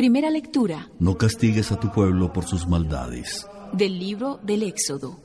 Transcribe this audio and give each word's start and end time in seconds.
Primera 0.00 0.30
lectura 0.30 0.88
No 0.98 1.18
castigues 1.18 1.72
a 1.72 1.78
tu 1.78 1.92
pueblo 1.92 2.32
por 2.32 2.46
sus 2.46 2.66
maldades. 2.66 3.46
del 3.74 3.98
libro 3.98 4.40
del 4.42 4.62
Éxodo. 4.62 5.20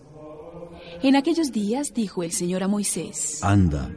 En 1.01 1.15
aquellos 1.15 1.53
días 1.53 1.93
dijo 1.95 2.23
el 2.23 2.33
Señor 2.33 2.61
a 2.61 2.67
Moisés, 2.67 3.39
Anda, 3.41 3.89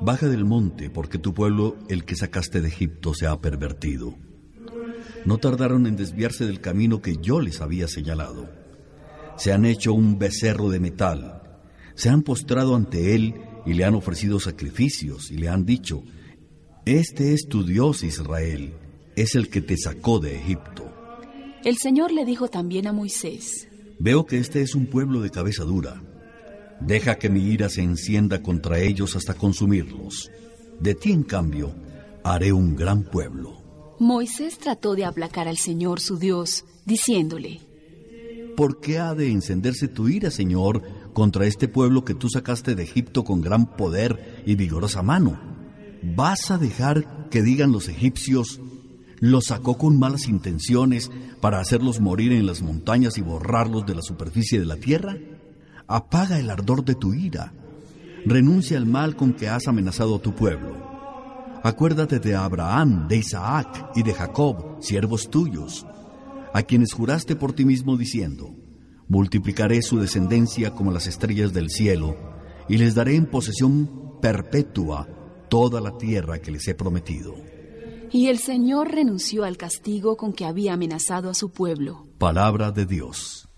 baja 0.00 0.26
del 0.26 0.44
monte, 0.44 0.90
porque 0.90 1.18
tu 1.18 1.34
pueblo, 1.34 1.76
el 1.88 2.04
que 2.04 2.16
sacaste 2.16 2.60
de 2.60 2.66
Egipto, 2.66 3.14
se 3.14 3.28
ha 3.28 3.40
pervertido. 3.40 4.16
No 5.24 5.38
tardaron 5.38 5.86
en 5.86 5.94
desviarse 5.94 6.46
del 6.46 6.60
camino 6.60 7.00
que 7.00 7.16
yo 7.18 7.40
les 7.40 7.60
había 7.60 7.86
señalado. 7.86 8.50
Se 9.36 9.52
han 9.52 9.64
hecho 9.64 9.94
un 9.94 10.18
becerro 10.18 10.68
de 10.68 10.80
metal, 10.80 11.42
se 11.94 12.08
han 12.08 12.22
postrado 12.22 12.74
ante 12.74 13.14
él 13.14 13.36
y 13.64 13.74
le 13.74 13.84
han 13.84 13.94
ofrecido 13.94 14.40
sacrificios 14.40 15.30
y 15.30 15.36
le 15.36 15.48
han 15.48 15.64
dicho, 15.64 16.02
Este 16.86 17.34
es 17.34 17.46
tu 17.48 17.64
Dios 17.64 18.02
Israel, 18.02 18.74
es 19.16 19.34
el 19.34 19.48
que 19.48 19.60
te 19.60 19.76
sacó 19.76 20.18
de 20.18 20.36
Egipto. 20.36 20.84
el 21.64 21.76
Señor 21.76 22.12
le 22.12 22.24
dijo 22.24 22.48
también 22.48 22.86
a 22.86 22.92
Moisés, 22.92 23.68
Veo 23.98 24.26
que 24.26 24.38
este 24.38 24.60
es 24.62 24.74
un 24.74 24.86
pueblo 24.86 25.20
de 25.20 25.30
cabeza 25.30 25.64
dura. 25.64 26.02
Deja 26.80 27.16
que 27.16 27.30
mi 27.30 27.40
ira 27.40 27.68
se 27.68 27.82
encienda 27.82 28.42
contra 28.42 28.80
ellos 28.80 29.16
hasta 29.16 29.34
consumirlos. 29.34 30.30
De 30.80 30.94
ti, 30.94 31.12
en 31.12 31.22
cambio, 31.22 31.74
haré 32.24 32.52
un 32.52 32.74
gran 32.74 33.04
pueblo. 33.04 33.62
Moisés 34.00 34.58
trató 34.58 34.94
de 34.94 35.04
aplacar 35.04 35.46
al 35.46 35.56
Señor 35.56 36.00
su 36.00 36.18
Dios, 36.18 36.64
diciéndole, 36.84 37.60
¿Por 38.56 38.80
qué 38.80 38.98
ha 38.98 39.14
de 39.14 39.30
encenderse 39.30 39.88
tu 39.88 40.08
ira, 40.08 40.30
Señor, 40.30 40.82
contra 41.12 41.46
este 41.46 41.68
pueblo 41.68 42.04
que 42.04 42.14
tú 42.14 42.28
sacaste 42.28 42.74
de 42.74 42.82
Egipto 42.82 43.24
con 43.24 43.40
gran 43.40 43.76
poder 43.76 44.42
y 44.46 44.56
vigorosa 44.56 45.02
mano? 45.02 45.40
¿Vas 46.02 46.50
a 46.50 46.58
dejar 46.58 47.28
que 47.30 47.42
digan 47.42 47.72
los 47.72 47.88
egipcios, 47.88 48.60
los 49.20 49.46
sacó 49.46 49.78
con 49.78 49.98
malas 49.98 50.28
intenciones 50.28 51.10
para 51.40 51.60
hacerlos 51.60 52.00
morir 52.00 52.32
en 52.32 52.46
las 52.46 52.62
montañas 52.62 53.18
y 53.18 53.22
borrarlos 53.22 53.86
de 53.86 53.94
la 53.94 54.02
superficie 54.02 54.58
de 54.58 54.66
la 54.66 54.76
tierra? 54.76 55.16
Apaga 55.86 56.38
el 56.38 56.50
ardor 56.50 56.84
de 56.84 56.94
tu 56.94 57.14
ira. 57.14 57.52
Renuncia 58.26 58.78
al 58.78 58.86
mal 58.86 59.16
con 59.16 59.34
que 59.34 59.48
has 59.48 59.68
amenazado 59.68 60.16
a 60.16 60.22
tu 60.22 60.34
pueblo. 60.34 60.84
Acuérdate 61.62 62.18
de 62.18 62.34
Abraham, 62.34 63.08
de 63.08 63.16
Isaac 63.16 63.90
y 63.94 64.02
de 64.02 64.12
Jacob, 64.12 64.82
siervos 64.82 65.30
tuyos, 65.30 65.86
a 66.52 66.62
quienes 66.62 66.92
juraste 66.92 67.36
por 67.36 67.54
ti 67.54 67.64
mismo 67.64 67.96
diciendo, 67.96 68.54
multiplicaré 69.08 69.80
su 69.80 69.98
descendencia 69.98 70.72
como 70.72 70.92
las 70.92 71.06
estrellas 71.06 71.52
del 71.52 71.70
cielo, 71.70 72.16
y 72.68 72.78
les 72.78 72.94
daré 72.94 73.16
en 73.16 73.26
posesión 73.26 74.20
perpetua 74.20 75.08
toda 75.48 75.80
la 75.80 75.96
tierra 75.96 76.38
que 76.38 76.50
les 76.50 76.68
he 76.68 76.74
prometido. 76.74 77.34
Y 78.10 78.28
el 78.28 78.38
Señor 78.38 78.92
renunció 78.92 79.44
al 79.44 79.56
castigo 79.56 80.16
con 80.16 80.32
que 80.32 80.44
había 80.44 80.74
amenazado 80.74 81.30
a 81.30 81.34
su 81.34 81.50
pueblo. 81.50 82.06
Palabra 82.18 82.70
de 82.70 82.86
Dios. 82.86 83.48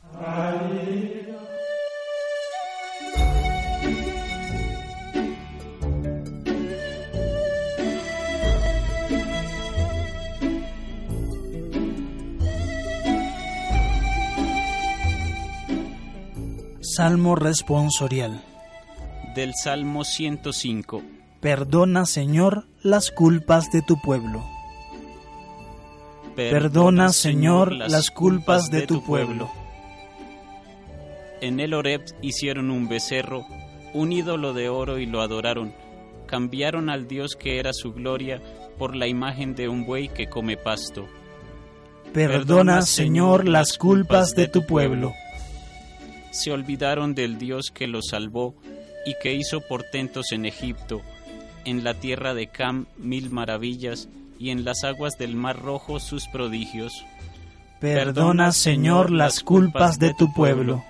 Salmo 16.97 17.37
responsorial. 17.37 18.41
Del 19.35 19.53
Salmo 19.55 20.03
105. 20.03 21.16
Perdona, 21.47 22.07
Señor, 22.07 22.65
las 22.83 23.13
culpas 23.13 23.71
de 23.71 23.81
tu 23.81 24.01
pueblo. 24.01 24.45
Perdona, 26.35 27.11
Señor, 27.11 27.73
las 27.73 28.11
culpas 28.11 28.69
de 28.69 28.85
tu 28.85 29.05
pueblo. 29.05 29.49
En 31.41 31.61
el 31.61 31.73
Horeb 31.73 32.03
hicieron 32.21 32.73
un 32.73 32.89
becerro, 32.89 33.47
un 33.95 34.11
ídolo 34.11 34.55
de 34.55 34.69
oro 34.69 34.99
y 34.99 35.07
lo 35.07 35.21
adoraron. 35.21 35.73
Cambiaron 36.27 36.91
al 36.91 37.07
Dios 37.07 37.37
que 37.37 37.61
era 37.61 37.73
su 37.73 37.93
gloria 37.93 38.43
por 38.77 38.97
la 38.97 39.07
imagen 39.07 39.55
de 39.55 39.69
un 39.69 39.87
buey 39.87 40.09
que 40.09 40.29
come 40.29 40.57
pasto. 40.57 41.07
Perdona, 42.13 42.83
Señor, 42.83 43.47
las 43.47 43.79
culpas 43.79 44.35
de 44.35 44.49
tu 44.49 44.67
pueblo. 44.67 45.15
Se 46.33 46.51
olvidaron 46.51 47.15
del 47.15 47.39
Dios 47.39 47.71
que 47.73 47.87
los 47.87 48.09
salvó 48.09 48.57
y 49.07 49.15
que 49.23 49.35
hizo 49.35 49.61
portentos 49.61 50.33
en 50.33 50.45
Egipto, 50.45 51.03
en 51.67 51.85
la 51.85 51.95
tierra 51.95 52.33
de 52.33 52.47
Cam 52.47 52.87
mil 52.97 53.31
maravillas 53.31 54.09
y 54.39 54.51
en 54.51 54.65
las 54.65 54.85
aguas 54.85 55.19
del 55.19 55.35
mar 55.35 55.61
rojo 55.61 56.01
sus 56.01 56.27
prodigios. 56.29 57.05
Perdona, 57.81 58.53
Señor, 58.53 59.11
las 59.11 59.41
culpas 59.41 59.99
de 59.99 60.15
tu 60.15 60.33
pueblo. 60.33 60.83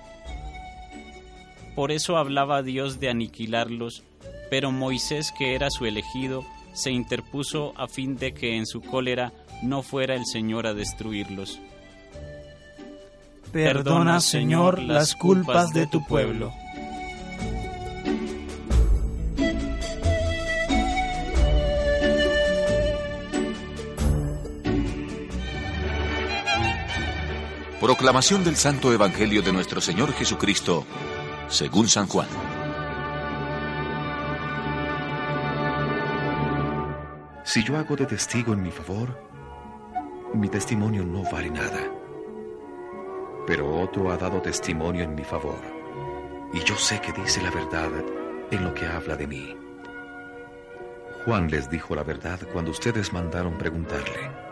Por 1.75 1.91
eso 1.91 2.17
hablaba 2.17 2.63
Dios 2.63 2.99
de 2.99 3.09
aniquilarlos, 3.09 4.03
pero 4.49 4.71
Moisés, 4.71 5.33
que 5.37 5.53
era 5.53 5.69
su 5.69 5.85
elegido, 5.85 6.45
se 6.73 6.91
interpuso 6.91 7.73
a 7.75 7.87
fin 7.87 8.15
de 8.15 8.33
que 8.33 8.55
en 8.55 8.65
su 8.65 8.81
cólera 8.81 9.33
no 9.61 9.81
fuera 9.83 10.15
el 10.15 10.25
Señor 10.25 10.67
a 10.67 10.73
destruirlos. 10.73 11.59
Perdona, 13.51 14.19
Señor, 14.21 14.79
las 14.79 15.15
culpas 15.15 15.71
de 15.71 15.87
tu 15.87 16.05
pueblo. 16.05 16.53
Proclamación 27.87 28.43
del 28.43 28.57
Santo 28.57 28.91
Evangelio 28.91 29.41
de 29.41 29.53
nuestro 29.53 29.79
Señor 29.79 30.11
Jesucristo, 30.11 30.85
según 31.47 31.87
San 31.87 32.05
Juan. 32.05 32.27
Si 37.45 37.63
yo 37.63 37.77
hago 37.77 37.95
de 37.95 38.05
testigo 38.05 38.51
en 38.51 38.61
mi 38.61 38.71
favor, 38.71 39.17
mi 40.33 40.49
testimonio 40.49 41.05
no 41.05 41.23
vale 41.31 41.49
nada. 41.49 41.79
Pero 43.47 43.79
otro 43.79 44.11
ha 44.11 44.17
dado 44.17 44.41
testimonio 44.41 45.05
en 45.05 45.15
mi 45.15 45.23
favor, 45.23 45.61
y 46.53 46.59
yo 46.65 46.75
sé 46.75 46.99
que 46.99 47.13
dice 47.13 47.41
la 47.41 47.51
verdad 47.51 47.89
en 48.51 48.65
lo 48.65 48.73
que 48.73 48.85
habla 48.85 49.15
de 49.15 49.27
mí. 49.27 49.55
Juan 51.23 51.49
les 51.49 51.69
dijo 51.69 51.95
la 51.95 52.03
verdad 52.03 52.37
cuando 52.51 52.71
ustedes 52.71 53.13
mandaron 53.13 53.57
preguntarle. 53.57 54.46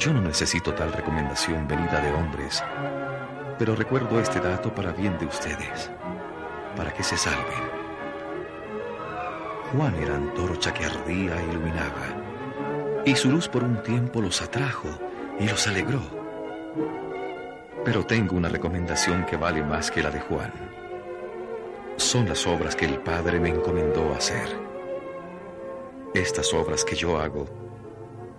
Yo 0.00 0.14
no 0.14 0.22
necesito 0.22 0.72
tal 0.72 0.94
recomendación 0.94 1.68
venida 1.68 2.00
de 2.00 2.10
hombres, 2.10 2.64
pero 3.58 3.76
recuerdo 3.76 4.18
este 4.18 4.40
dato 4.40 4.74
para 4.74 4.92
bien 4.92 5.18
de 5.18 5.26
ustedes, 5.26 5.90
para 6.74 6.90
que 6.90 7.02
se 7.02 7.18
salven. 7.18 7.68
Juan 9.70 9.94
era 9.96 10.16
antorcha 10.16 10.72
que 10.72 10.86
ardía 10.86 11.38
e 11.38 11.44
iluminaba. 11.50 13.02
y 13.04 13.14
su 13.14 13.30
luz 13.30 13.46
por 13.46 13.62
un 13.62 13.82
tiempo 13.82 14.22
los 14.22 14.40
atrajo 14.40 14.88
y 15.38 15.46
los 15.46 15.66
alegró. 15.66 16.00
Pero 17.84 18.06
tengo 18.06 18.36
una 18.36 18.48
recomendación 18.48 19.26
que 19.26 19.36
vale 19.36 19.62
más 19.62 19.90
que 19.90 20.02
la 20.02 20.10
de 20.10 20.20
Juan. 20.20 20.52
Son 21.96 22.26
las 22.26 22.46
obras 22.46 22.74
que 22.74 22.86
el 22.86 23.00
Padre 23.00 23.38
me 23.38 23.50
encomendó 23.50 24.14
hacer. 24.14 24.48
Estas 26.14 26.54
obras 26.54 26.86
que 26.86 26.96
yo 26.96 27.20
hago 27.20 27.69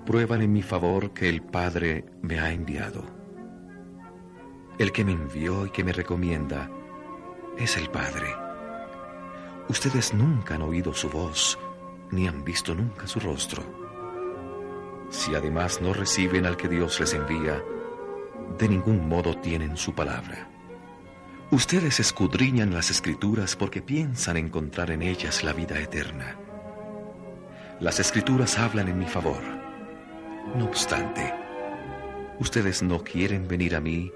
prueban 0.05 0.41
en 0.41 0.51
mi 0.51 0.61
favor 0.61 1.11
que 1.11 1.29
el 1.29 1.41
Padre 1.41 2.05
me 2.21 2.39
ha 2.39 2.51
enviado. 2.51 3.03
El 4.77 4.91
que 4.91 5.05
me 5.05 5.11
envió 5.11 5.65
y 5.65 5.69
que 5.69 5.83
me 5.83 5.93
recomienda 5.93 6.69
es 7.57 7.77
el 7.77 7.89
Padre. 7.89 8.33
Ustedes 9.69 10.13
nunca 10.13 10.55
han 10.55 10.63
oído 10.63 10.93
su 10.93 11.09
voz, 11.09 11.59
ni 12.11 12.27
han 12.27 12.43
visto 12.43 12.73
nunca 12.73 13.07
su 13.07 13.19
rostro. 13.19 13.63
Si 15.09 15.35
además 15.35 15.81
no 15.81 15.93
reciben 15.93 16.45
al 16.45 16.57
que 16.57 16.67
Dios 16.67 16.99
les 16.99 17.13
envía, 17.13 17.61
de 18.57 18.67
ningún 18.67 19.07
modo 19.07 19.37
tienen 19.37 19.77
su 19.77 19.93
palabra. 19.93 20.49
Ustedes 21.51 21.99
escudriñan 21.99 22.73
las 22.73 22.89
escrituras 22.89 23.55
porque 23.55 23.81
piensan 23.81 24.37
encontrar 24.37 24.89
en 24.89 25.01
ellas 25.01 25.43
la 25.43 25.53
vida 25.53 25.79
eterna. 25.79 26.37
Las 27.79 27.99
escrituras 27.99 28.57
hablan 28.57 28.87
en 28.87 28.97
mi 28.97 29.05
favor. 29.05 29.60
No 30.55 30.65
obstante, 30.65 31.33
ustedes 32.39 32.83
no 32.83 33.03
quieren 33.03 33.47
venir 33.47 33.75
a 33.75 33.79
mí, 33.79 34.11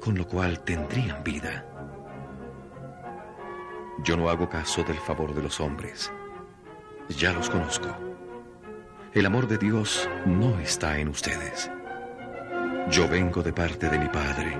con 0.00 0.16
lo 0.16 0.26
cual 0.26 0.60
tendrían 0.60 1.22
vida. 1.22 1.66
Yo 4.04 4.16
no 4.16 4.30
hago 4.30 4.48
caso 4.48 4.82
del 4.82 4.96
favor 4.96 5.34
de 5.34 5.42
los 5.42 5.60
hombres. 5.60 6.10
Ya 7.08 7.32
los 7.32 7.50
conozco. 7.50 7.88
El 9.12 9.26
amor 9.26 9.46
de 9.46 9.58
Dios 9.58 10.08
no 10.24 10.58
está 10.58 10.98
en 10.98 11.08
ustedes. 11.08 11.70
Yo 12.90 13.06
vengo 13.08 13.42
de 13.42 13.52
parte 13.52 13.88
de 13.88 13.98
mi 13.98 14.08
Padre 14.08 14.56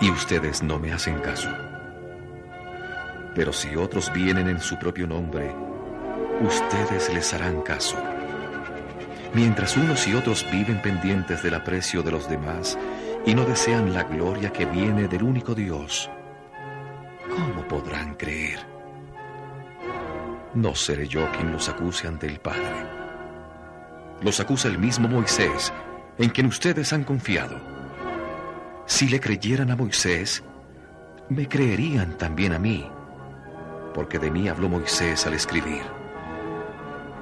y 0.00 0.10
ustedes 0.10 0.62
no 0.62 0.78
me 0.78 0.92
hacen 0.92 1.18
caso. 1.18 1.50
Pero 3.34 3.52
si 3.52 3.74
otros 3.76 4.12
vienen 4.12 4.48
en 4.48 4.60
su 4.60 4.78
propio 4.78 5.06
nombre, 5.06 5.54
ustedes 6.40 7.12
les 7.12 7.34
harán 7.34 7.62
caso. 7.62 7.96
Mientras 9.34 9.76
unos 9.76 10.06
y 10.08 10.14
otros 10.14 10.46
viven 10.50 10.80
pendientes 10.80 11.42
del 11.42 11.54
aprecio 11.54 12.02
de 12.02 12.10
los 12.10 12.28
demás 12.28 12.78
y 13.26 13.34
no 13.34 13.44
desean 13.44 13.92
la 13.92 14.04
gloria 14.04 14.52
que 14.52 14.64
viene 14.64 15.06
del 15.06 15.22
único 15.22 15.54
Dios, 15.54 16.10
¿cómo 17.28 17.66
podrán 17.68 18.14
creer? 18.14 18.60
No 20.54 20.74
seré 20.74 21.06
yo 21.06 21.30
quien 21.32 21.52
los 21.52 21.68
acuse 21.68 22.08
ante 22.08 22.26
el 22.26 22.40
Padre 22.40 22.98
los 24.22 24.40
acusa 24.40 24.68
el 24.68 24.78
mismo 24.78 25.08
Moisés, 25.08 25.72
en 26.18 26.30
quien 26.30 26.46
ustedes 26.46 26.92
han 26.92 27.04
confiado. 27.04 27.60
Si 28.86 29.08
le 29.08 29.20
creyeran 29.20 29.70
a 29.70 29.76
Moisés, 29.76 30.42
me 31.28 31.48
creerían 31.48 32.16
también 32.16 32.52
a 32.52 32.58
mí, 32.58 32.88
porque 33.94 34.18
de 34.18 34.30
mí 34.30 34.48
habló 34.48 34.68
Moisés 34.68 35.26
al 35.26 35.34
escribir. 35.34 35.97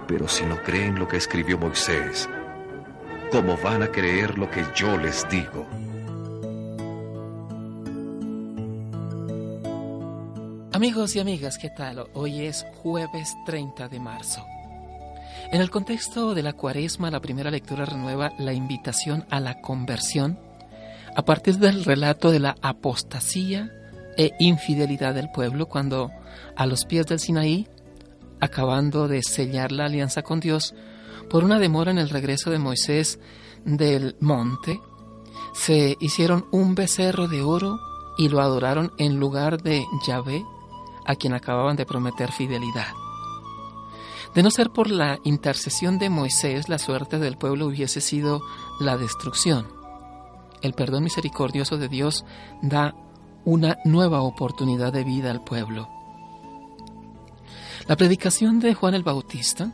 Pero 0.09 0.29
si 0.29 0.45
no 0.45 0.63
creen 0.63 0.99
lo 0.99 1.09
que 1.09 1.17
escribió 1.17 1.59
Moisés, 1.59 2.29
¿cómo 3.33 3.57
van 3.57 3.83
a 3.83 3.89
creer 3.89 4.39
lo 4.39 4.49
que 4.51 4.65
yo 4.75 4.97
les 4.97 5.29
digo? 5.29 5.67
Amigos 10.73 11.17
y 11.17 11.21
amigas, 11.21 11.59
¿qué 11.59 11.71
tal? 11.71 12.07
Hoy 12.13 12.45
es 12.45 12.67
jueves 12.83 13.35
30 13.47 13.89
de 13.89 13.99
marzo. 13.99 14.45
En 15.51 15.61
el 15.61 15.71
contexto 15.71 16.35
de 16.35 16.43
la 16.43 16.53
cuaresma, 16.53 17.11
la 17.11 17.21
primera 17.21 17.51
lectura 17.51 17.85
renueva 17.85 18.33
la 18.39 18.53
invitación 18.53 19.25
a 19.31 19.41
la 19.41 19.61
conversión 19.61 20.39
a 21.17 21.25
partir 21.25 21.59
del 21.59 21.85
relato 21.85 22.31
de 22.31 22.41
la 22.41 22.57
apostasía 22.61 23.73
e 24.19 24.35
infidelidad 24.39 25.15
del 25.15 25.31
pueblo 25.31 25.67
cuando 25.67 26.11
a 26.55 26.67
los 26.67 26.85
pies 26.85 27.07
del 27.07 27.21
Sinaí, 27.21 27.67
acabando 28.41 29.09
de 29.09 29.23
sellar 29.23 29.73
la 29.73 29.87
alianza 29.87 30.23
con 30.23 30.41
Dios, 30.41 30.75
por 31.31 31.45
una 31.45 31.59
demora 31.59 31.91
en 31.91 31.99
el 31.99 32.11
regreso 32.11 32.51
de 32.51 32.59
Moisés 32.59 33.19
del 33.65 34.17
monte, 34.21 34.81
se 35.55 35.97
hicieron 36.01 36.47
un 36.53 36.75
becerro 36.75 37.29
de 37.29 37.43
oro 37.43 37.79
y 38.19 38.29
lo 38.29 38.41
adoraron 38.41 38.93
en 38.99 39.19
lugar 39.19 39.63
de 39.63 39.85
Yahvé, 40.07 40.45
a 41.05 41.15
quien 41.17 41.35
acababan 41.35 41.77
de 41.77 41.87
prometer 41.87 42.33
fidelidad. 42.33 42.89
De 44.35 44.43
no 44.43 44.51
ser 44.51 44.71
por 44.71 44.91
la 44.91 45.19
intercesión 45.25 45.99
de 45.99 46.11
Moisés, 46.11 46.69
la 46.69 46.79
suerte 46.79 47.19
del 47.19 47.39
pueblo 47.39 47.67
hubiese 47.67 48.01
sido 48.01 48.43
la 48.79 48.99
destrucción. 48.99 49.67
El 50.61 50.75
perdón 50.75 51.05
misericordioso 51.05 51.79
de 51.79 51.89
Dios 51.89 52.25
da 52.61 52.95
una 53.45 53.79
nueva 53.85 54.21
oportunidad 54.21 54.93
de 54.93 55.05
vida 55.05 55.31
al 55.31 55.43
pueblo. 55.43 55.96
La 57.89 57.97
predicación 57.97 58.59
de 58.59 58.75
Juan 58.75 58.95
el 58.95 59.05
Bautista, 59.05 59.71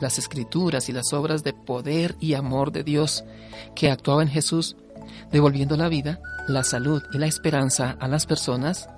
las 0.00 0.18
escrituras 0.18 0.88
y 0.88 0.92
las 0.92 1.12
obras 1.12 1.44
de 1.44 1.52
poder 1.52 2.16
y 2.18 2.34
amor 2.34 2.72
de 2.72 2.82
Dios 2.82 3.22
que 3.76 3.88
actuaba 3.88 4.22
en 4.22 4.28
Jesús, 4.28 4.76
devolviendo 5.30 5.76
la 5.76 5.88
vida, 5.88 6.18
la 6.48 6.64
salud 6.64 7.04
y 7.12 7.18
la 7.18 7.26
esperanza 7.26 7.96
a 8.00 8.08
las 8.08 8.26
personas, 8.26 8.88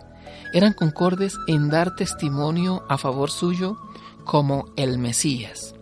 eran 0.54 0.72
concordes 0.72 1.34
en 1.46 1.68
dar 1.68 1.94
testimonio 1.94 2.84
a 2.88 2.96
favor 2.96 3.30
suyo 3.30 3.76
como 4.24 4.72
el 4.76 4.98
Mesías. 4.98 5.74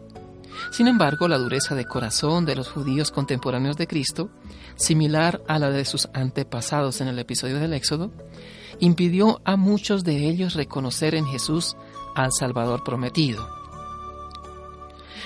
Sin 0.72 0.88
embargo, 0.88 1.28
la 1.28 1.38
dureza 1.38 1.76
de 1.76 1.84
corazón 1.84 2.46
de 2.46 2.56
los 2.56 2.68
judíos 2.68 3.12
contemporáneos 3.12 3.76
de 3.76 3.86
Cristo, 3.86 4.28
similar 4.74 5.40
a 5.46 5.60
la 5.60 5.70
de 5.70 5.84
sus 5.84 6.08
antepasados 6.12 7.00
en 7.00 7.06
el 7.06 7.18
episodio 7.20 7.60
del 7.60 7.74
Éxodo, 7.74 8.10
impidió 8.80 9.40
a 9.44 9.56
muchos 9.56 10.02
de 10.02 10.28
ellos 10.28 10.54
reconocer 10.54 11.14
en 11.14 11.26
Jesús 11.26 11.76
al 12.16 12.32
Salvador 12.32 12.82
prometido. 12.82 13.48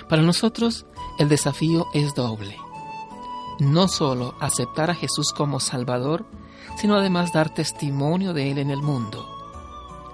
Para 0.08 0.22
nosotros, 0.22 0.86
el 1.18 1.28
desafío 1.28 1.86
es 1.94 2.14
doble. 2.14 2.56
No 3.60 3.88
solo 3.88 4.34
aceptar 4.40 4.90
a 4.90 4.94
Jesús 4.94 5.32
como 5.32 5.60
Salvador, 5.60 6.26
sino 6.76 6.96
además 6.96 7.32
dar 7.32 7.54
testimonio 7.54 8.34
de 8.34 8.50
Él 8.50 8.58
en 8.58 8.70
el 8.70 8.82
mundo. 8.82 9.28